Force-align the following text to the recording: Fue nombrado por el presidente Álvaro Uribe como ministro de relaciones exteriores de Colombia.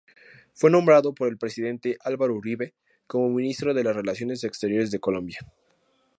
Fue 0.55 0.71
nombrado 0.71 1.13
por 1.13 1.27
el 1.27 1.37
presidente 1.37 1.95
Álvaro 2.01 2.33
Uribe 2.35 2.73
como 3.05 3.29
ministro 3.29 3.71
de 3.71 3.83
relaciones 3.83 4.43
exteriores 4.43 4.89
de 4.89 4.99
Colombia. 4.99 5.37